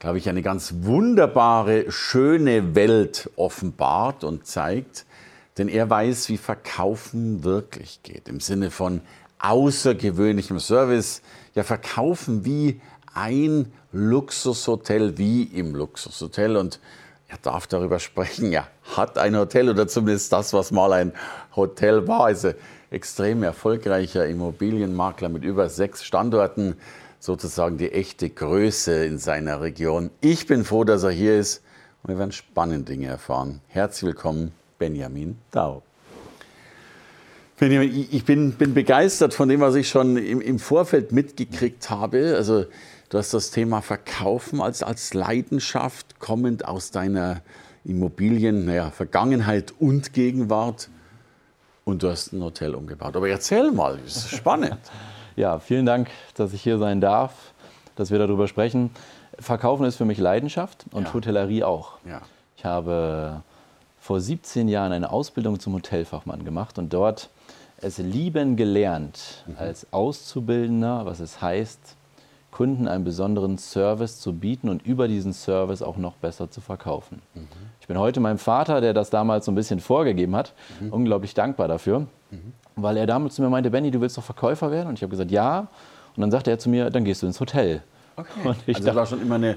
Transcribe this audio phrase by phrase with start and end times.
[0.00, 5.04] glaube ich, eine ganz wunderbare, schöne Welt offenbart und zeigt.
[5.58, 8.28] Denn er weiß, wie Verkaufen wirklich geht.
[8.28, 9.02] Im Sinne von
[9.38, 11.20] außergewöhnlichem Service.
[11.54, 12.80] Ja, Verkaufen wie
[13.12, 16.56] ein Luxushotel, wie im Luxushotel.
[16.56, 16.80] Und
[17.28, 18.52] er darf darüber sprechen.
[18.52, 21.12] Er hat ein Hotel oder zumindest das, was mal ein
[21.54, 22.24] Hotel war.
[22.24, 22.54] Also
[22.90, 26.76] extrem erfolgreicher Immobilienmakler mit über sechs Standorten
[27.20, 30.10] sozusagen die echte Größe in seiner Region.
[30.22, 31.62] Ich bin froh, dass er hier ist
[32.02, 33.60] und wir werden spannende Dinge erfahren.
[33.68, 35.82] Herzlich willkommen, Benjamin Dau.
[37.58, 42.34] Benjamin, ich bin, bin begeistert von dem, was ich schon im, im, Vorfeld mitgekriegt habe.
[42.34, 42.64] Also
[43.10, 47.42] du hast das Thema Verkaufen als, als Leidenschaft kommend aus deiner
[47.84, 50.88] Immobilien, naja, Vergangenheit und Gegenwart.
[51.84, 53.14] Und du hast ein Hotel umgebaut.
[53.14, 54.78] Aber erzähl mal, das ist spannend.
[55.40, 57.32] Ja, vielen Dank, dass ich hier sein darf,
[57.96, 58.90] dass wir darüber sprechen.
[59.38, 61.14] Verkaufen ist für mich Leidenschaft und ja.
[61.14, 61.92] Hotellerie auch.
[62.06, 62.20] Ja.
[62.58, 63.42] Ich habe
[63.98, 67.30] vor 17 Jahren eine Ausbildung zum Hotelfachmann gemacht und dort
[67.78, 69.54] es lieben gelernt, mhm.
[69.56, 71.96] als Auszubildender, was es heißt,
[72.50, 77.22] Kunden einen besonderen Service zu bieten und über diesen Service auch noch besser zu verkaufen.
[77.34, 77.46] Mhm.
[77.80, 80.92] Ich bin heute meinem Vater, der das damals so ein bisschen vorgegeben hat, mhm.
[80.92, 84.70] unglaublich dankbar dafür, mhm weil er damals zu mir meinte, Benny, du willst doch Verkäufer
[84.70, 84.88] werden?
[84.88, 85.68] Und ich habe gesagt, ja.
[86.16, 87.82] Und dann sagte er zu mir, dann gehst du ins Hotel.
[88.16, 88.30] Okay.
[88.44, 89.56] Und ich also dachte, war schon immer eine,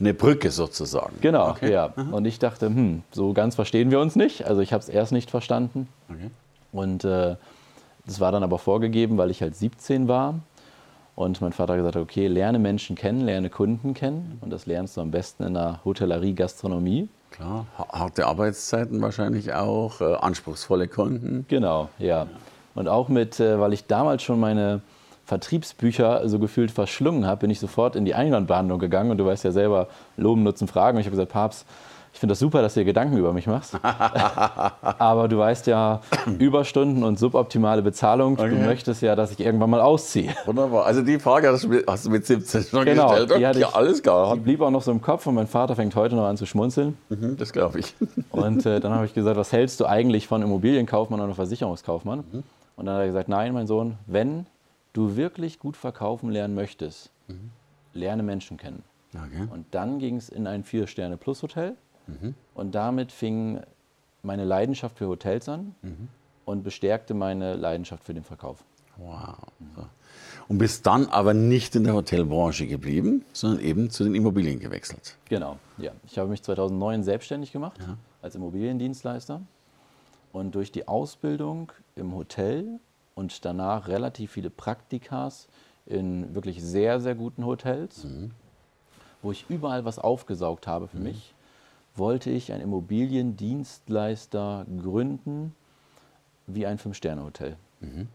[0.00, 1.16] eine Brücke sozusagen.
[1.20, 1.72] Genau, okay.
[1.72, 1.92] ja.
[1.94, 2.08] Aha.
[2.10, 4.46] Und ich dachte, hm, so ganz verstehen wir uns nicht.
[4.46, 5.88] Also ich habe es erst nicht verstanden.
[6.08, 6.30] Okay.
[6.72, 7.36] Und äh,
[8.06, 10.40] das war dann aber vorgegeben, weil ich halt 17 war.
[11.14, 14.38] Und mein Vater gesagt hat, okay, lerne Menschen kennen, lerne Kunden kennen.
[14.40, 17.08] Und das lernst du am besten in der Hotellerie, Gastronomie.
[17.30, 21.46] Klar, harte Arbeitszeiten wahrscheinlich auch, äh, anspruchsvolle Kunden.
[21.48, 22.26] Genau, ja.
[22.74, 24.80] Und auch mit, äh, weil ich damals schon meine
[25.24, 29.10] Vertriebsbücher so gefühlt verschlungen habe, bin ich sofort in die Einwandbehandlung gegangen.
[29.10, 30.96] Und du weißt ja selber, Loben, Nutzen, Fragen.
[30.96, 31.66] Und ich habe gesagt, Papst,
[32.12, 33.74] ich finde das super, dass du dir Gedanken über mich machst.
[33.82, 36.00] Aber du weißt ja,
[36.38, 38.50] Überstunden und suboptimale Bezahlung, okay.
[38.50, 40.34] du möchtest ja, dass ich irgendwann mal ausziehe.
[40.44, 40.84] Wunderbar.
[40.84, 43.32] Also die Frage hast du mit, hast du mit 17 schon genau, gestellt.
[43.32, 44.34] Okay, ja, alles klar.
[44.34, 46.44] Die blieb auch noch so im Kopf und mein Vater fängt heute noch an zu
[46.44, 46.98] schmunzeln.
[47.08, 47.94] Mhm, das glaube ich.
[48.30, 52.24] Und äh, dann habe ich gesagt, was hältst du eigentlich von Immobilienkaufmann oder Versicherungskaufmann?
[52.30, 52.42] Mhm.
[52.76, 54.46] Und dann hat er gesagt, nein, mein Sohn, wenn
[54.92, 57.50] du wirklich gut verkaufen lernen möchtest, mhm.
[57.94, 58.82] lerne Menschen kennen.
[59.14, 59.48] Okay.
[59.50, 61.76] Und dann ging es in ein Vier-Sterne-Plus-Hotel.
[62.20, 62.34] Mhm.
[62.54, 63.60] Und damit fing
[64.22, 66.08] meine Leidenschaft für Hotels an mhm.
[66.44, 68.64] und bestärkte meine Leidenschaft für den Verkauf.
[68.96, 69.36] Wow.
[70.48, 75.16] Und bist dann aber nicht in der Hotelbranche geblieben, sondern eben zu den Immobilien gewechselt.
[75.28, 75.92] Genau, ja.
[76.06, 77.96] Ich habe mich 2009 selbstständig gemacht ja.
[78.20, 79.40] als Immobiliendienstleister.
[80.32, 82.80] Und durch die Ausbildung im Hotel
[83.14, 85.48] und danach relativ viele Praktikas
[85.86, 88.30] in wirklich sehr, sehr guten Hotels, mhm.
[89.20, 91.04] wo ich überall was aufgesaugt habe für mhm.
[91.04, 91.34] mich,
[91.94, 95.54] wollte ich ein Immobiliendienstleister gründen
[96.46, 97.56] wie ein Fünf-Sterne-Hotel.
[97.80, 98.08] Mhm.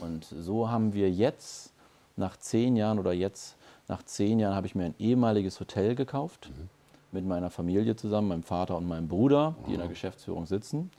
[0.00, 1.72] Und so haben wir jetzt
[2.16, 3.56] nach zehn Jahren oder jetzt
[3.88, 6.68] nach zehn Jahren habe ich mir ein ehemaliges Hotel gekauft mhm.
[7.12, 10.90] mit meiner Familie zusammen, meinem Vater und meinem Bruder, die in der Geschäftsführung sitzen.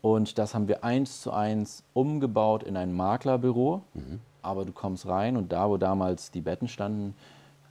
[0.00, 3.82] Und das haben wir eins zu eins umgebaut in ein Maklerbüro.
[3.94, 4.20] Mhm.
[4.42, 7.14] Aber du kommst rein und da, wo damals die Betten standen,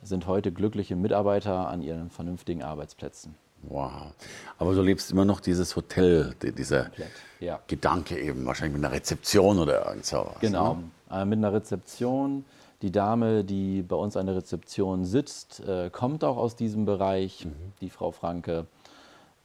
[0.04, 3.36] sind heute glückliche Mitarbeiter an ihren vernünftigen Arbeitsplätzen.
[3.64, 4.14] Wow.
[4.58, 6.92] Aber du lebst immer noch dieses Hotel, dieser
[7.40, 7.60] ja.
[7.68, 10.38] Gedanke eben, wahrscheinlich mit einer Rezeption oder irgend sowas.
[10.40, 11.22] Genau, ne?
[11.22, 12.46] äh, mit einer Rezeption.
[12.84, 17.46] Die Dame, die bei uns an der Rezeption sitzt, äh, kommt auch aus diesem Bereich,
[17.46, 17.54] mhm.
[17.82, 18.68] die Frau Franke.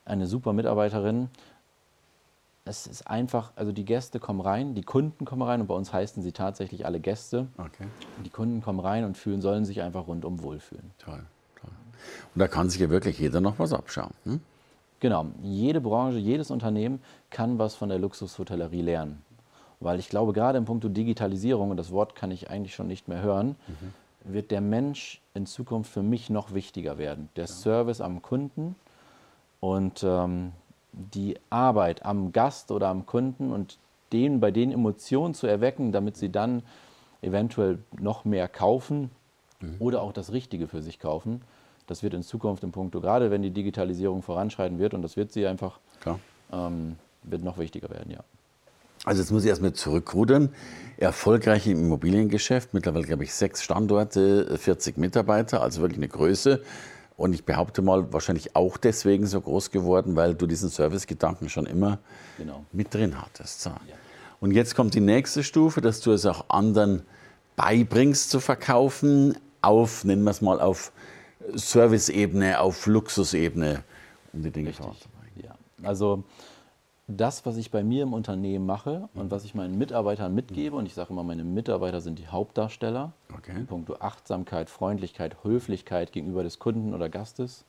[0.04, 1.30] Eine super Mitarbeiterin
[2.64, 5.92] es ist einfach, also die Gäste kommen rein, die Kunden kommen rein und bei uns
[5.92, 7.48] heißen sie tatsächlich alle Gäste.
[7.58, 7.86] Okay.
[8.24, 10.92] Die Kunden kommen rein und fühlen, sollen sich einfach rundum wohlfühlen.
[10.98, 11.24] Toll.
[12.34, 14.12] Und da kann sich ja wirklich jeder noch was abschauen.
[14.24, 14.40] Hm?
[15.00, 17.00] Genau, jede Branche, jedes Unternehmen
[17.30, 19.22] kann was von der Luxushotellerie lernen.
[19.80, 23.08] Weil ich glaube, gerade im Punkt Digitalisierung, und das Wort kann ich eigentlich schon nicht
[23.08, 24.32] mehr hören, mhm.
[24.32, 27.28] wird der Mensch in Zukunft für mich noch wichtiger werden.
[27.34, 27.52] Der ja.
[27.52, 28.76] Service am Kunden
[29.58, 30.52] und ähm,
[30.92, 33.78] die Arbeit am Gast oder am Kunden und
[34.12, 36.62] denen bei den Emotionen zu erwecken, damit sie dann
[37.22, 39.10] eventuell noch mehr kaufen
[39.60, 39.76] mhm.
[39.78, 41.42] oder auch das Richtige für sich kaufen.
[41.86, 45.32] Das wird in Zukunft im Punkt, gerade wenn die Digitalisierung voranschreiten wird, und das wird
[45.32, 45.78] sie einfach,
[46.52, 48.20] ähm, wird noch wichtiger werden, ja.
[49.04, 50.50] Also jetzt muss ich erstmal zurückrudern.
[50.96, 56.62] Erfolgreich im Immobiliengeschäft, mittlerweile glaube ich sechs Standorte, 40 Mitarbeiter, also wirklich eine Größe.
[57.16, 61.66] Und ich behaupte mal, wahrscheinlich auch deswegen so groß geworden, weil du diesen Service-Gedanken schon
[61.66, 61.98] immer
[62.38, 62.64] genau.
[62.72, 63.62] mit drin hattest.
[63.62, 63.70] So.
[63.70, 63.76] Ja.
[64.40, 67.02] Und jetzt kommt die nächste Stufe, dass du es auch anderen
[67.56, 70.92] beibringst zu verkaufen, auf, nennen wir es mal, auf
[71.56, 73.82] Service-Ebene, auf Luxusebene,
[74.32, 75.42] um die Dinge voranzubringen.
[75.42, 75.54] Ja.
[75.82, 76.24] Also
[77.08, 80.86] das, was ich bei mir im Unternehmen mache und was ich meinen Mitarbeitern mitgebe, und
[80.86, 83.64] ich sage immer, meine Mitarbeiter sind die Hauptdarsteller, okay.
[83.66, 87.64] Punkto Achtsamkeit, Freundlichkeit, Höflichkeit gegenüber des Kunden oder Gastes,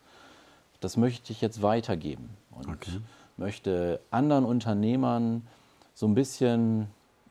[0.79, 2.99] das möchte ich jetzt weitergeben und okay.
[3.37, 5.47] möchte anderen Unternehmern
[5.93, 6.87] so ein bisschen,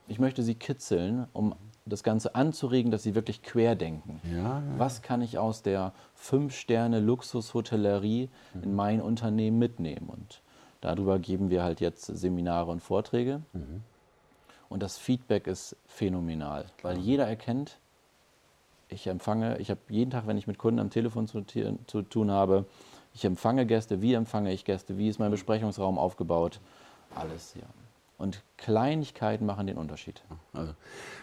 [0.07, 4.21] ich möchte sie kitzeln, um das Ganze anzuregen, dass sie wirklich querdenken.
[4.31, 4.63] Ja, ja.
[4.77, 8.63] Was kann ich aus der Fünf-Sterne-Luxushotellerie mhm.
[8.63, 10.07] in mein Unternehmen mitnehmen?
[10.07, 10.41] Und
[10.83, 13.41] Darüber geben wir halt jetzt Seminare und Vorträge.
[13.53, 13.83] Mhm.
[14.67, 16.93] Und das Feedback ist phänomenal, Klar.
[16.93, 17.77] weil jeder erkennt,
[18.89, 21.45] ich empfange, ich habe jeden Tag, wenn ich mit Kunden am Telefon zu,
[21.87, 22.65] zu, tun habe,
[23.13, 26.59] ich empfange Gäste, wie empfange ich Gäste, wie ist mein Besprechungsraum aufgebaut,
[27.15, 27.63] alles, ja.
[28.23, 30.23] Und Kleinigkeiten machen den Unterschied.
[30.53, 30.71] Also,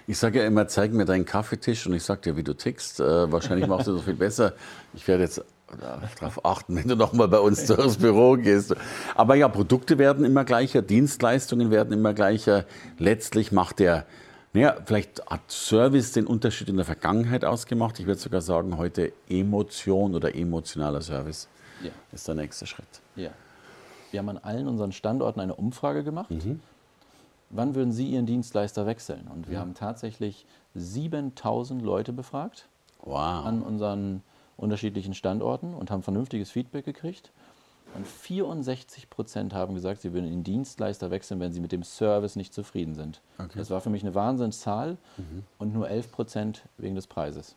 [0.06, 3.00] ich sage ja immer, zeig mir deinen Kaffeetisch und ich sage dir, wie du tickst.
[3.00, 4.52] Äh, wahrscheinlich machst du das viel besser.
[4.92, 5.42] Ich werde jetzt
[6.20, 8.76] darauf achten, wenn du nochmal bei uns durchs Büro gehst.
[9.14, 12.66] Aber ja, Produkte werden immer gleicher, Dienstleistungen werden immer gleicher.
[12.98, 14.04] Letztlich macht der,
[14.52, 17.98] naja, vielleicht hat Service den Unterschied in der Vergangenheit ausgemacht.
[17.98, 21.48] Ich würde sogar sagen, heute Emotion oder emotionaler Service
[21.82, 21.92] ja.
[22.12, 23.00] ist der nächste Schritt.
[23.16, 23.30] Ja.
[24.10, 26.30] Wir haben an allen unseren Standorten eine Umfrage gemacht.
[26.30, 26.60] Mhm.
[27.50, 29.28] Wann würden Sie Ihren Dienstleister wechseln?
[29.32, 29.60] Und wir ja.
[29.60, 32.68] haben tatsächlich 7000 Leute befragt
[33.02, 33.44] wow.
[33.44, 34.22] an unseren
[34.56, 37.32] unterschiedlichen Standorten und haben vernünftiges Feedback gekriegt.
[37.96, 42.36] Und 64 Prozent haben gesagt, sie würden den Dienstleister wechseln, wenn sie mit dem Service
[42.36, 43.20] nicht zufrieden sind.
[43.38, 43.58] Okay.
[43.58, 45.42] Das war für mich eine Wahnsinnszahl mhm.
[45.58, 47.56] und nur 11 Prozent wegen des Preises.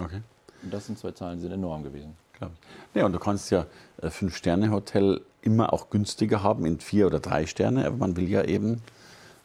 [0.00, 0.20] Okay.
[0.64, 2.16] Und das sind zwei Zahlen, die sind enorm gewesen.
[2.32, 2.50] Klar.
[2.94, 3.66] Ja, und du kannst ja
[4.00, 8.42] ein Fünf-Sterne-Hotel immer auch günstiger haben in vier oder drei Sterne, aber man will ja
[8.42, 8.82] eben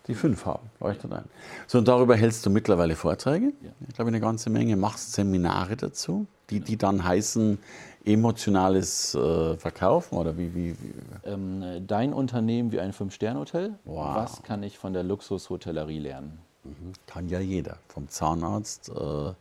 [0.07, 0.69] die fünf haben.
[0.79, 1.25] Leuchtet ein.
[1.67, 3.47] So, und darüber hältst du mittlerweile Vorträge.
[3.61, 3.69] Ja.
[3.87, 4.75] Ich glaube, eine ganze Menge.
[4.77, 7.59] Machst Seminare dazu die, die dann heißen
[8.05, 10.55] emotionales äh, Verkaufen oder wie?
[10.55, 10.93] wie, wie?
[11.25, 13.77] Ähm, dein Unternehmen wie ein Fünf-Sterne-Hotel.
[13.83, 14.15] Wow.
[14.15, 16.39] Was kann ich von der Luxushotellerie lernen?
[16.63, 16.93] Mhm.
[17.05, 17.77] Kann ja jeder.
[17.89, 19.33] Vom Zahnarzt äh,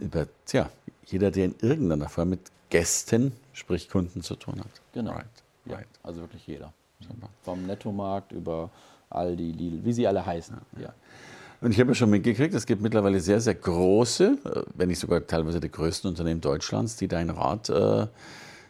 [0.00, 0.68] über, tja,
[1.06, 4.70] jeder, der in irgendeiner Form mit Gästen, sprich Kunden zu tun hat.
[4.92, 5.12] Genau.
[5.12, 5.26] Right.
[5.64, 5.88] Ja, right.
[6.02, 6.72] Also wirklich jeder.
[7.42, 8.70] Vom Nettomarkt über
[9.10, 10.56] Aldi, Lidl, wie sie alle heißen.
[10.80, 10.94] Ja.
[11.60, 14.98] Und ich habe ja schon mitgekriegt, es gibt mittlerweile sehr, sehr große, äh, wenn nicht
[14.98, 18.06] sogar teilweise die größten Unternehmen Deutschlands, die deinen Rat äh,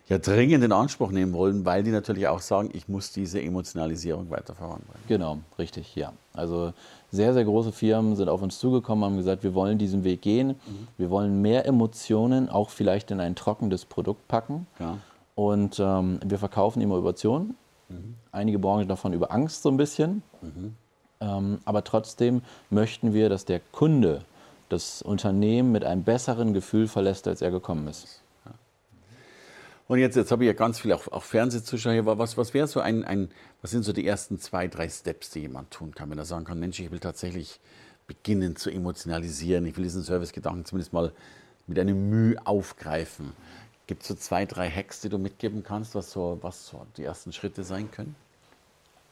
[0.09, 4.29] ja dringend in Anspruch nehmen wollen, weil die natürlich auch sagen, ich muss diese Emotionalisierung
[4.31, 5.05] weiter voranbringen.
[5.07, 6.13] Genau, richtig, ja.
[6.33, 6.73] Also
[7.13, 10.49] sehr, sehr große Firmen sind auf uns zugekommen, haben gesagt, wir wollen diesen Weg gehen,
[10.49, 10.89] mhm.
[10.99, 14.67] wir wollen mehr Emotionen auch vielleicht in ein trockenes Produkt packen.
[14.81, 14.99] Ja.
[15.37, 17.57] Und ähm, wir verkaufen Innovationen.
[17.91, 18.15] Mhm.
[18.33, 20.23] Einige Branchen davon über Angst so ein bisschen.
[20.41, 20.77] Mhm.
[21.21, 24.25] Ähm, aber trotzdem möchten wir, dass der Kunde
[24.71, 28.23] das Unternehmen mit einem besseren Gefühl verlässt, als er gekommen ist.
[29.91, 32.07] Und jetzt, jetzt habe ich ja ganz viel auch, auch Fernsehzuschauer hier.
[32.07, 33.29] Was, was wäre so ein, ein,
[33.61, 36.45] was sind so die ersten zwei, drei Steps, die jemand tun kann, wenn er sagen
[36.45, 37.59] kann, Mensch, ich will tatsächlich
[38.07, 41.11] beginnen zu emotionalisieren, ich will diesen Servicegedanken zumindest mal
[41.67, 43.33] mit einem Mühe aufgreifen.
[43.91, 47.03] Gibt es so zwei, drei Hacks, die du mitgeben kannst, was so, was so die
[47.03, 48.15] ersten Schritte sein können?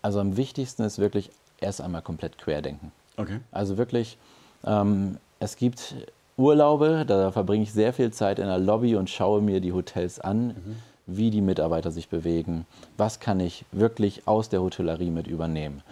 [0.03, 2.93] Also am wichtigsten ist wirklich erst einmal komplett querdenken.
[3.17, 3.41] Okay.
[3.51, 4.19] Also wirklich,
[4.65, 5.97] ähm, es gibt
[6.37, 10.21] Urlaube, da verbringe ich sehr viel Zeit in der Lobby und schaue mir die Hotels
[10.21, 10.77] an, mhm.
[11.07, 12.65] wie die Mitarbeiter sich bewegen,
[12.97, 15.83] was kann ich wirklich aus der Hotellerie mit übernehmen.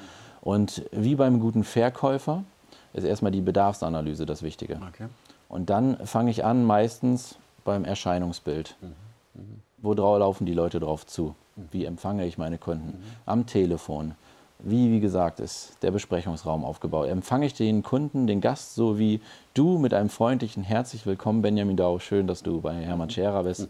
[0.42, 2.44] Und wie beim guten Verkäufer
[2.92, 4.78] ist erstmal die Bedarfsanalyse das Wichtige.
[4.90, 5.08] Okay.
[5.48, 7.34] Und dann fange ich an meistens
[7.66, 8.76] beim Erscheinungsbild.
[8.80, 8.86] Mhm.
[9.34, 9.60] Mhm.
[9.78, 11.34] Wo laufen die Leute drauf zu?
[11.56, 11.68] Mhm.
[11.70, 12.98] Wie empfange ich meine Kunden?
[12.98, 13.02] Mhm.
[13.26, 14.14] Am Telefon
[14.58, 17.08] wie, wie gesagt, ist der Besprechungsraum aufgebaut.
[17.08, 19.20] Empfange ich den Kunden, den Gast, so wie
[19.54, 21.98] du mit einem freundlichen Herzlich willkommen, Benjamin Dau.
[21.98, 23.68] Schön, dass du bei Hermann Scherer bist.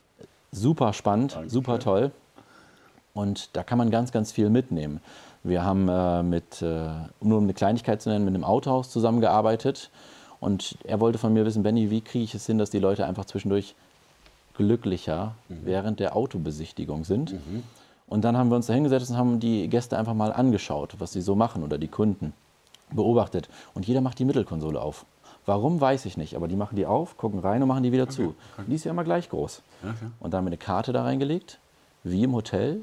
[0.52, 1.50] Super spannend, Danke.
[1.50, 2.12] super toll.
[3.12, 5.00] Und da kann man ganz, ganz viel mitnehmen.
[5.42, 9.90] Wir haben äh, mit, äh, nur um eine Kleinigkeit zu nennen, mit einem Autohaus zusammengearbeitet.
[10.44, 13.06] Und er wollte von mir wissen, Benny, wie kriege ich es hin, dass die Leute
[13.06, 13.74] einfach zwischendurch
[14.58, 15.60] glücklicher mhm.
[15.64, 17.32] während der Autobesichtigung sind.
[17.32, 17.62] Mhm.
[18.06, 21.14] Und dann haben wir uns da hingesetzt und haben die Gäste einfach mal angeschaut, was
[21.14, 22.34] sie so machen oder die Kunden
[22.92, 23.48] beobachtet.
[23.72, 25.06] Und jeder macht die Mittelkonsole auf.
[25.46, 28.02] Warum, weiß ich nicht, aber die machen die auf, gucken rein und machen die wieder
[28.02, 28.34] okay, zu.
[28.58, 29.62] Und die ist ja immer gleich groß.
[29.82, 29.94] Okay.
[30.20, 31.58] Und dann haben wir eine Karte da reingelegt.
[32.02, 32.82] wie im Hotel,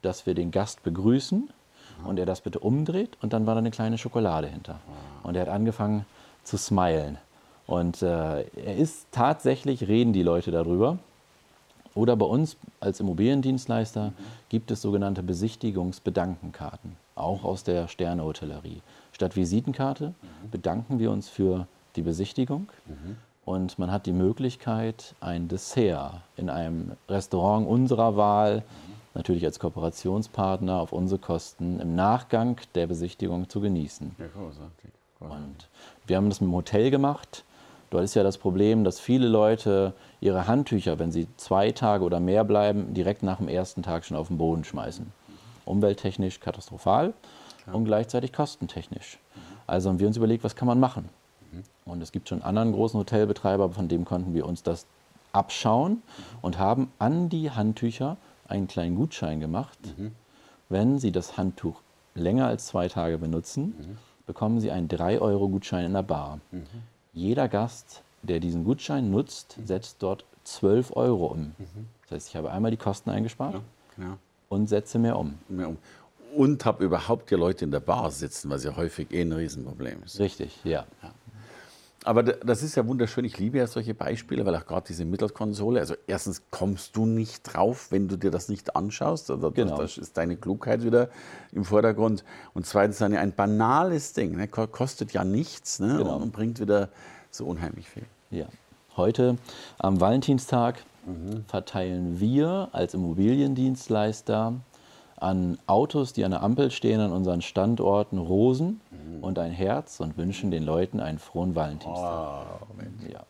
[0.00, 1.50] dass wir den Gast begrüßen
[2.04, 4.80] und er das bitte umdreht und dann war da eine kleine Schokolade hinter.
[5.22, 6.06] Und er hat angefangen
[6.44, 7.18] zu smilen.
[7.66, 10.98] Und äh, er ist tatsächlich, reden die Leute darüber.
[11.94, 14.12] Oder bei uns als Immobiliendienstleister
[14.48, 18.80] gibt es sogenannte Besichtigungsbedankenkarten, auch aus der Sternehotellerie.
[19.12, 20.14] Statt Visitenkarte
[20.50, 22.68] bedanken wir uns für die Besichtigung
[23.44, 28.62] und man hat die Möglichkeit, ein Dessert in einem Restaurant unserer Wahl,
[29.14, 34.14] natürlich als Kooperationspartner auf unsere Kosten, im Nachgang der Besichtigung zu genießen.
[34.18, 34.90] Ja, großartig.
[35.30, 35.68] Und
[36.06, 37.44] wir haben das mit dem Hotel gemacht.
[37.90, 42.20] Dort ist ja das Problem, dass viele Leute ihre Handtücher, wenn sie zwei Tage oder
[42.20, 45.12] mehr bleiben, direkt nach dem ersten Tag schon auf den Boden schmeißen.
[45.66, 47.12] Umwelttechnisch katastrophal
[47.62, 47.76] Klar.
[47.76, 49.18] und gleichzeitig kostentechnisch.
[49.66, 51.08] Also haben wir uns überlegt, was kann man machen?
[51.52, 51.62] Mhm.
[51.84, 54.86] Und es gibt schon einen anderen großen Hotelbetreiber, von dem konnten wir uns das
[55.32, 56.02] abschauen
[56.40, 58.16] und haben an die Handtücher
[58.48, 59.78] einen kleinen Gutschein gemacht.
[59.96, 60.12] Mhm.
[60.68, 61.80] Wenn Sie das Handtuch
[62.14, 63.98] länger als zwei Tage benutzen, mhm.
[64.26, 66.40] Bekommen Sie einen 3-Euro-Gutschein in der Bar.
[66.50, 66.66] Mhm.
[67.12, 71.40] Jeder Gast, der diesen Gutschein nutzt, setzt dort 12 Euro um.
[71.58, 71.86] Mhm.
[72.02, 73.60] Das heißt, ich habe einmal die Kosten eingespart
[73.98, 74.18] ja, ja.
[74.48, 75.38] und setze mehr um.
[75.48, 75.78] Mehr um.
[76.34, 80.02] Und habe überhaupt die Leute in der Bar sitzen, was ja häufig eh ein Riesenproblem
[80.04, 80.18] ist.
[80.18, 80.86] Richtig, ja.
[81.02, 81.12] ja.
[82.04, 83.24] Aber das ist ja wunderschön.
[83.24, 87.42] Ich liebe ja solche Beispiele, weil auch gerade diese Mittelkonsole, also erstens kommst du nicht
[87.42, 89.30] drauf, wenn du dir das nicht anschaust.
[89.30, 89.76] Also genau.
[89.76, 91.10] Das ist deine Klugheit wieder
[91.52, 92.24] im Vordergrund.
[92.54, 94.48] Und zweitens dann ein banales Ding, ne?
[94.48, 95.98] kostet ja nichts ne?
[95.98, 96.16] genau.
[96.16, 96.88] und bringt wieder
[97.30, 98.04] so unheimlich viel.
[98.30, 98.46] Ja.
[98.96, 99.38] Heute
[99.78, 101.44] am Valentinstag mhm.
[101.46, 104.54] verteilen wir als Immobiliendienstleister
[105.22, 109.22] an Autos, die an der Ampel stehen, an unseren Standorten Rosen mhm.
[109.22, 112.46] und ein Herz und wünschen den Leuten einen frohen Valentinstag.
[112.60, 113.24] Oh, ja.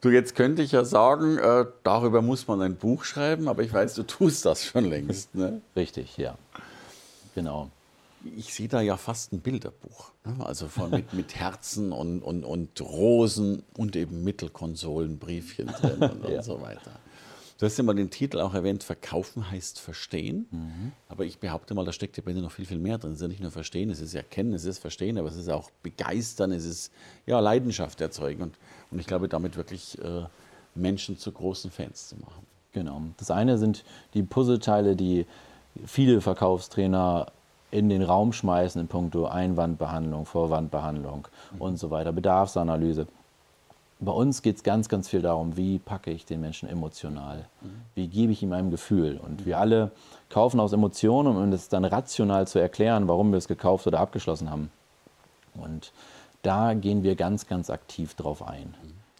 [0.00, 3.72] Du, jetzt könnte ich ja sagen, äh, darüber muss man ein Buch schreiben, aber ich
[3.72, 5.34] weiß, du tust das schon längst.
[5.34, 5.60] Ne?
[5.76, 6.36] Richtig, ja.
[7.34, 7.70] Genau.
[8.36, 10.12] Ich sehe da ja fast ein Bilderbuch.
[10.24, 10.46] Ne?
[10.46, 16.36] Also von, mit, mit Herzen und, und, und Rosen und eben Mittelkonsolenbriefchen drin und, ja.
[16.36, 16.92] und so weiter.
[17.60, 20.46] Du hast ja mal den Titel auch erwähnt, Verkaufen heißt Verstehen.
[20.50, 20.92] Mhm.
[21.10, 23.10] Aber ich behaupte mal, da steckt ja bei dir noch viel, viel mehr drin.
[23.10, 25.50] Es ist ja nicht nur Verstehen, es ist Erkennen, es ist Verstehen, aber es ist
[25.50, 26.90] auch Begeistern, es ist
[27.26, 28.44] ja, Leidenschaft erzeugen.
[28.44, 28.54] Und,
[28.90, 30.22] und ich glaube, damit wirklich äh,
[30.74, 32.46] Menschen zu großen Fans zu machen.
[32.72, 33.02] Genau.
[33.18, 35.26] Das eine sind die Puzzleteile, die
[35.84, 37.26] viele Verkaufstrainer
[37.70, 41.60] in den Raum schmeißen in puncto Einwandbehandlung, Vorwandbehandlung mhm.
[41.60, 43.06] und so weiter, Bedarfsanalyse.
[44.02, 47.46] Bei uns geht es ganz, ganz viel darum, wie packe ich den Menschen emotional,
[47.94, 49.20] wie gebe ich ihm ein Gefühl.
[49.22, 49.90] Und wir alle
[50.30, 54.50] kaufen aus Emotionen, um es dann rational zu erklären, warum wir es gekauft oder abgeschlossen
[54.50, 54.70] haben.
[55.54, 55.92] Und
[56.42, 58.74] da gehen wir ganz, ganz aktiv drauf ein.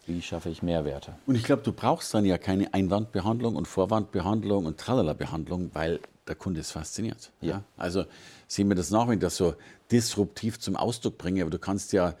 [0.07, 1.13] Wie schaffe ich Mehrwerte?
[1.27, 6.35] Und ich glaube, du brauchst dann ja keine Einwandbehandlung und Vorwandbehandlung und Tralala-Behandlung, weil der
[6.35, 7.31] Kunde ist fasziniert.
[7.41, 7.61] Ja.
[7.77, 8.05] Also
[8.47, 9.53] sehen wir das nach, wenn ich das so
[9.91, 12.15] disruptiv zum Ausdruck bringe, aber du kannst ja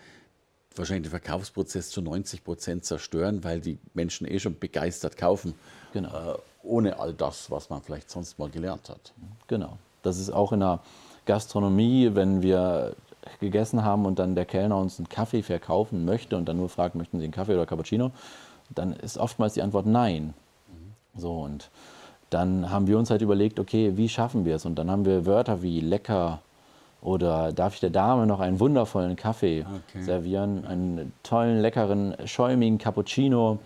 [0.75, 5.53] wahrscheinlich den Verkaufsprozess zu 90 Prozent zerstören, weil die Menschen eh schon begeistert kaufen,
[5.93, 6.09] genau.
[6.09, 9.13] äh, ohne all das, was man vielleicht sonst mal gelernt hat.
[9.47, 9.77] Genau.
[10.03, 10.79] Das ist auch in der
[11.25, 12.95] Gastronomie, wenn wir
[13.39, 16.95] gegessen haben und dann der Kellner uns einen Kaffee verkaufen möchte und dann nur fragt,
[16.95, 18.11] möchten Sie einen Kaffee oder Cappuccino,
[18.73, 20.33] dann ist oftmals die Antwort nein.
[20.67, 21.19] Mhm.
[21.19, 21.69] So und
[22.29, 24.65] dann haben wir uns halt überlegt, okay, wie schaffen wir es?
[24.65, 26.41] Und dann haben wir Wörter wie lecker,
[27.01, 30.03] oder darf ich der Dame noch einen wundervollen Kaffee okay.
[30.03, 33.59] servieren, einen tollen, leckeren, schäumigen Cappuccino?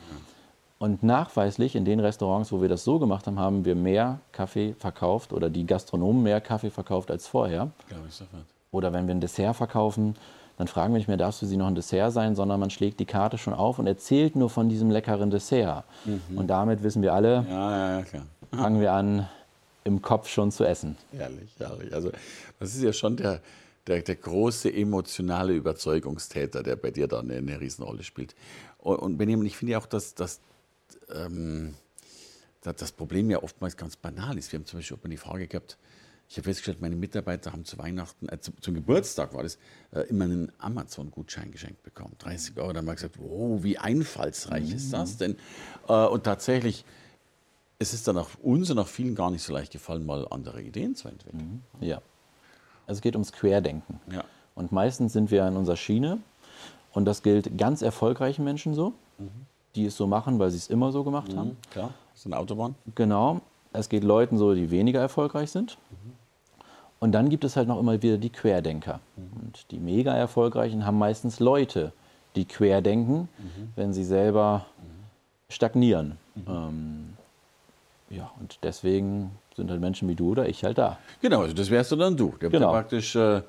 [0.77, 4.75] Und nachweislich in den Restaurants, wo wir das so gemacht haben, haben wir mehr Kaffee
[4.77, 7.71] verkauft oder die Gastronomen mehr Kaffee verkauft als vorher.
[7.87, 8.43] Glaube ich sofort.
[8.71, 10.15] Oder wenn wir ein Dessert verkaufen,
[10.57, 12.99] dann fragen wir nicht mehr, darfst du sie noch ein Dessert sein, sondern man schlägt
[12.99, 15.85] die Karte schon auf und erzählt nur von diesem leckeren Dessert.
[16.03, 16.37] Mhm.
[16.37, 18.05] Und damit wissen wir alle, ja, ja,
[18.51, 19.27] fangen wir an,
[19.85, 20.97] im Kopf schon zu essen.
[21.11, 21.93] Herrlich, herrlich.
[21.93, 22.11] Also
[22.59, 23.41] das ist ja schon der,
[23.87, 28.35] der, der große emotionale Überzeugungstäter, der bei dir da eine, eine Riesenrolle spielt.
[28.77, 30.41] Und, und Benjamin, ich finde ja auch, dass, dass
[31.09, 31.75] ähm,
[32.61, 34.51] das Problem ja oftmals ganz banal ist.
[34.51, 35.77] Wir haben zum Beispiel auch mal die Frage gehabt,
[36.27, 39.59] ich habe festgestellt, meine Mitarbeiter haben zu Weihnachten, äh, zum, zum, Geburtstag war das,
[39.91, 42.15] äh, immer einen Amazon-Gutschein geschenkt bekommen.
[42.17, 42.73] 30 Euro.
[42.73, 44.75] Da haben wir gesagt, wow, wie einfallsreich mhm.
[44.75, 45.37] ist das denn?
[45.87, 46.83] Äh, und tatsächlich
[47.79, 50.61] es ist dann auch uns und auch vielen gar nicht so leicht gefallen, mal andere
[50.61, 51.63] Ideen zu entwickeln.
[51.79, 51.85] Mhm.
[51.85, 52.01] Ja.
[52.87, 53.99] Es geht ums Querdenken.
[54.11, 54.23] Ja.
[54.55, 56.19] Und meistens sind wir in unserer Schiene.
[56.93, 59.29] Und das gilt ganz erfolgreichen Menschen so, mhm.
[59.75, 61.37] die es so machen, weil sie es immer so gemacht mhm.
[61.37, 61.57] haben.
[61.71, 62.75] Klar, das ist eine Autobahn.
[62.95, 63.41] Genau.
[63.73, 65.77] Es geht Leuten so, die weniger erfolgreich sind.
[65.89, 66.13] Mhm.
[66.99, 69.01] Und dann gibt es halt noch immer wieder die Querdenker.
[69.17, 69.41] Mhm.
[69.41, 71.91] Und die mega erfolgreichen haben meistens Leute,
[72.35, 73.73] die querdenken, mhm.
[73.75, 74.65] wenn sie selber
[75.49, 76.17] stagnieren.
[76.47, 77.13] Ähm,
[78.09, 80.97] ja, und deswegen sind halt Menschen wie du oder ich halt da.
[81.21, 82.35] Genau, also das wärst du dann du.
[82.41, 82.71] Der Genau.
[82.71, 83.41] praktisch, äh,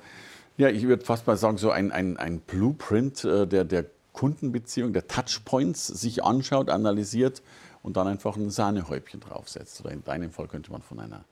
[0.57, 4.93] ja, ich würde fast mal sagen, so ein, ein, ein Blueprint äh, der, der Kundenbeziehung,
[4.93, 7.43] der Touchpoints sich anschaut, analysiert
[7.83, 9.81] und dann einfach ein Sahnehäubchen draufsetzt.
[9.81, 11.23] Oder in deinem Fall könnte man von einer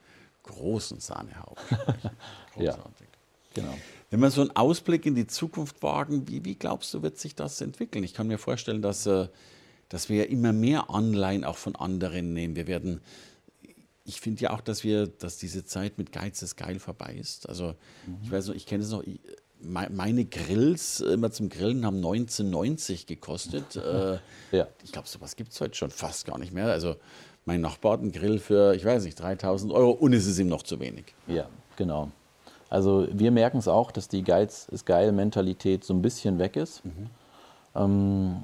[0.44, 2.12] großen Sahnehaube sprechen.
[2.58, 2.72] Ja.
[2.72, 3.08] Großartig.
[3.55, 3.74] Genau.
[4.12, 7.36] Wenn wir so einen Ausblick in die Zukunft wagen, wie, wie glaubst du, wird sich
[7.36, 8.03] das entwickeln?
[8.03, 9.27] Ich kann mir vorstellen, dass, äh,
[9.89, 12.55] dass wir immer mehr Anleihen auch von anderen nehmen.
[12.55, 13.01] Wir werden,
[14.05, 17.50] ich finde ja auch, dass wir, dass diese Zeit mit Geiz ist geil vorbei ist.
[17.50, 17.74] Also
[18.24, 19.19] ich weiß noch, ich kenne es noch, ich,
[19.62, 23.75] mei- meine Grills immer zum Grillen haben 1990 gekostet.
[23.75, 24.19] äh,
[24.51, 24.67] Ja.
[24.83, 26.67] ich glaube, sowas gibt es heute schon fast gar nicht mehr.
[26.67, 26.95] Also
[27.45, 30.47] mein Nachbar hat einen Grill für, ich weiß nicht, 3000 Euro und es ist ihm
[30.50, 31.05] noch zu wenig.
[31.27, 32.12] Ja, genau.
[32.69, 36.55] Also wir merken es auch, dass die Geiz ist geil Mentalität so ein bisschen weg
[36.57, 36.81] ist.
[37.75, 38.38] Ähm,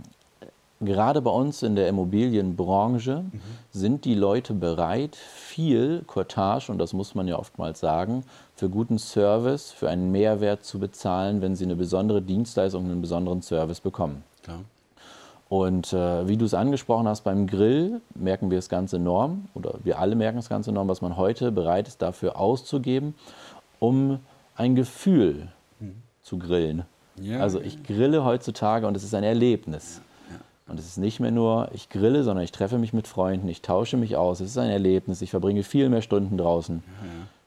[0.81, 3.23] gerade bei uns in der Immobilienbranche
[3.71, 8.23] sind die Leute bereit, viel Cottage, und das muss man ja oftmals sagen,
[8.55, 13.41] für guten Service, für einen Mehrwert zu bezahlen, wenn sie eine besondere Dienstleistung, einen besonderen
[13.41, 14.23] Service bekommen.
[14.43, 14.59] Klar.
[15.49, 19.73] Und äh, wie du es angesprochen hast, beim Grill merken wir es ganz enorm, oder
[19.83, 23.15] wir alle merken es ganz enorm, was man heute bereit ist, dafür auszugeben,
[23.79, 24.19] um
[24.55, 25.49] ein Gefühl
[26.23, 26.83] zu grillen.
[27.17, 30.01] Ja, also ich grille heutzutage und es ist ein Erlebnis.
[30.71, 33.61] Und es ist nicht mehr nur, ich grille, sondern ich treffe mich mit Freunden, ich
[33.61, 36.81] tausche mich aus, es ist ein Erlebnis, ich verbringe viel mehr Stunden draußen.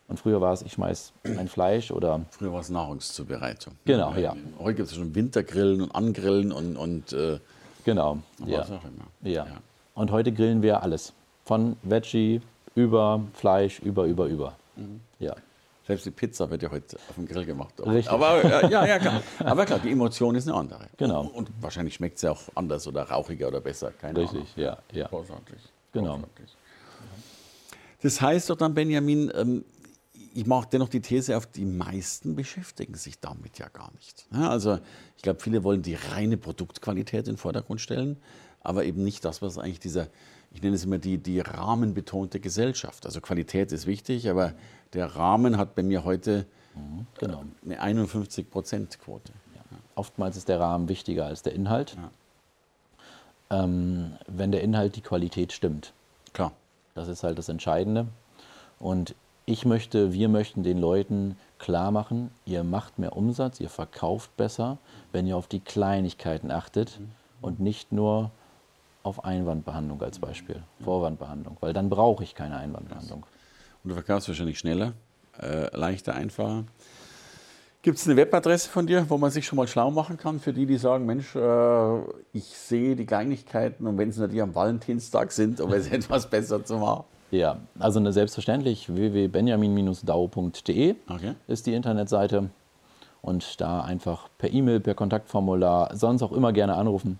[0.08, 3.76] Und früher war es, ich schmeiß ein Fleisch oder Früher war es Nahrungszubereitung.
[3.86, 4.36] Genau, ja.
[4.58, 7.38] Heute gibt es schon Wintergrillen und Angrillen und, und äh,
[7.86, 8.18] genau.
[8.44, 8.58] Ja.
[8.58, 9.06] was auch immer.
[9.32, 9.46] Ja.
[9.94, 11.14] Und heute grillen wir alles.
[11.46, 12.42] Von Veggie
[12.74, 14.54] über Fleisch, über, über, über.
[14.76, 15.00] Mhm.
[15.18, 15.34] Ja.
[15.86, 17.74] Selbst die Pizza wird ja heute auf dem Grill gemacht.
[17.80, 18.10] Richtig.
[18.10, 19.22] Aber äh, ja, ja, klar.
[19.38, 20.86] Aber klar, die Emotion ist eine andere.
[20.96, 21.26] Genau.
[21.26, 23.92] Und wahrscheinlich schmeckt ja auch anders oder rauchiger oder besser.
[23.92, 25.06] Keine Richtig, ja, ja.
[25.06, 25.20] Ahnung.
[25.20, 25.58] Großartig.
[25.92, 26.14] Genau.
[26.14, 26.56] Großartig.
[28.00, 29.64] Das heißt doch dann, Benjamin, ähm,
[30.34, 34.26] ich mache dennoch die These auf, die meisten beschäftigen sich damit ja gar nicht.
[34.32, 34.78] Ja, also
[35.16, 38.16] ich glaube, viele wollen die reine Produktqualität in den Vordergrund stellen,
[38.60, 40.08] aber eben nicht das, was eigentlich dieser,
[40.54, 43.04] ich nenne es immer die, die rahmenbetonte Gesellschaft.
[43.04, 44.54] Also Qualität ist wichtig, aber
[44.94, 46.46] der Rahmen hat bei mir heute
[47.18, 47.44] Genau.
[47.64, 49.32] eine 51 Prozent Quote.
[49.96, 51.96] Oftmals ist der Rahmen wichtiger als der Inhalt,
[53.50, 55.92] ähm, wenn der Inhalt die Qualität stimmt.
[56.32, 56.52] Klar.
[56.94, 58.06] Das ist halt das Entscheidende.
[58.78, 59.14] Und
[59.46, 64.78] ich möchte, wir möchten den Leuten klar machen, ihr macht mehr Umsatz, ihr verkauft besser,
[65.12, 66.98] wenn ihr auf die Kleinigkeiten achtet
[67.40, 68.30] und nicht nur
[69.04, 73.24] auf Einwandbehandlung als Beispiel, Vorwandbehandlung, weil dann brauche ich keine Einwandbehandlung.
[73.82, 74.92] Und du verkaufst wahrscheinlich schneller,
[75.40, 76.64] äh, leichter, einfacher.
[77.82, 80.54] Gibt es eine Webadresse von dir, wo man sich schon mal schlau machen kann für
[80.54, 81.98] die, die sagen, Mensch, äh,
[82.32, 86.64] ich sehe die Kleinigkeiten und wenn es natürlich am Valentinstag sind, um es etwas besser
[86.64, 87.04] zu machen.
[87.30, 91.34] Ja, also eine selbstverständlich www.benjamin-dau.de Okay.
[91.46, 92.48] ist die Internetseite
[93.24, 97.18] und da einfach per E-Mail, per Kontaktformular, sonst auch immer gerne anrufen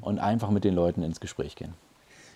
[0.00, 1.72] und einfach mit den Leuten ins Gespräch gehen.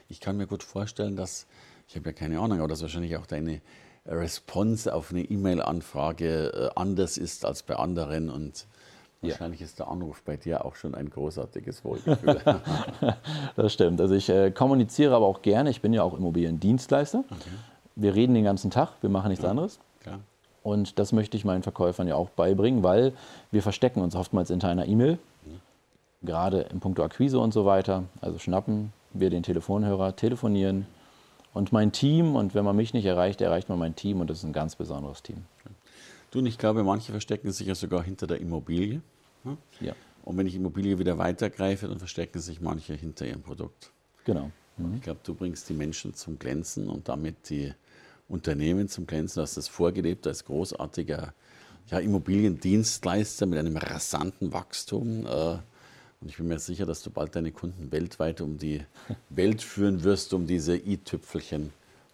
[0.08, 1.46] Ich kann mir gut vorstellen, dass,
[1.88, 3.60] ich habe ja keine Ahnung, aber dass wahrscheinlich auch deine
[4.06, 8.66] Response auf eine E-Mail-Anfrage äh, anders ist als bei anderen und
[9.22, 9.28] Ja.
[9.32, 12.40] wahrscheinlich ist der Anruf bei dir auch schon ein großartiges Wohlgefühl.
[13.56, 14.00] Das stimmt.
[14.00, 15.68] Also ich äh, kommuniziere aber auch gerne.
[15.70, 17.24] Ich bin ja auch Immobiliendienstleister.
[17.96, 19.78] Wir reden den ganzen Tag, wir machen nichts anderes.
[20.00, 20.20] Klar.
[20.62, 23.12] Und das möchte ich meinen Verkäufern ja auch beibringen, weil
[23.50, 25.18] wir verstecken uns oftmals hinter einer E-Mail,
[26.22, 28.04] gerade im Punkto Akquise und so weiter.
[28.20, 30.86] Also schnappen wir den Telefonhörer, telefonieren
[31.54, 32.36] und mein Team.
[32.36, 34.76] Und wenn man mich nicht erreicht, erreicht man mein Team und das ist ein ganz
[34.76, 35.44] besonderes Team.
[36.30, 39.00] Du, und ich glaube, manche verstecken sich ja sogar hinter der Immobilie.
[39.44, 39.56] ne?
[39.80, 39.94] Ja,
[40.24, 43.90] Und wenn ich Immobilie wieder weitergreife, dann verstecken sich manche hinter ihrem Produkt.
[44.24, 44.50] genau.
[44.94, 47.74] Ich glaube, du bringst die Menschen zum Glänzen und damit die
[48.30, 49.36] Unternehmen zum Glänzen.
[49.36, 51.34] Du hast das vorgelebt als großartiger
[51.90, 55.26] ja, Immobiliendienstleister mit einem rasanten Wachstum.
[55.26, 55.58] Äh,
[56.22, 58.82] und ich bin mir sicher, dass du bald deine Kunden weltweit um die
[59.30, 61.72] Welt führen wirst, um diese i-Tüpfelchen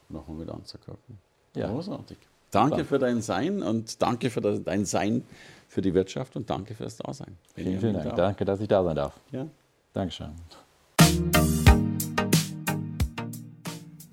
[0.09, 1.19] nochmal mit anzugucken.
[1.55, 1.69] Ja.
[1.69, 2.17] Großartig.
[2.51, 2.85] Danke Super.
[2.89, 5.25] für dein Sein und danke für das- dein Sein
[5.69, 7.37] für die Wirtschaft und danke fürs Dasein.
[7.55, 8.05] Vielen, vielen Dank.
[8.05, 9.15] Benjamin Danke, dass ich da sein darf.
[9.33, 9.47] Ja.
[9.93, 10.31] Dankeschön.